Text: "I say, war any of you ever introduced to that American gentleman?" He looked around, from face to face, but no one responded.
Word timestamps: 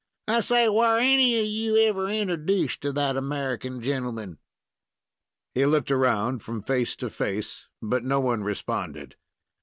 "I 0.27 0.39
say, 0.39 0.67
war 0.67 0.97
any 0.97 1.39
of 1.39 1.45
you 1.45 1.77
ever 1.77 2.07
introduced 2.09 2.81
to 2.81 2.91
that 2.93 3.15
American 3.15 3.83
gentleman?" 3.83 4.39
He 5.53 5.67
looked 5.67 5.91
around, 5.91 6.41
from 6.41 6.63
face 6.63 6.95
to 6.95 7.09
face, 7.11 7.67
but 7.83 8.03
no 8.03 8.19
one 8.19 8.43
responded. 8.43 9.15